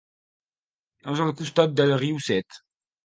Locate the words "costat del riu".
1.43-2.19